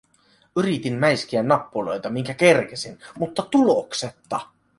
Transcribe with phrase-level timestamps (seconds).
[0.55, 4.39] Yritin mäiskiä nappuloita, minkä kerkesin, mutta tuloksetta.